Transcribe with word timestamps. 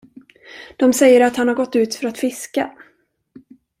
De 0.77 0.93
säger, 0.93 1.21
att 1.21 1.37
han 1.37 1.47
har 1.47 1.55
gått 1.55 1.75
ut 1.75 1.95
för 1.95 2.07
att 2.07 2.17
fiska. 2.17 2.71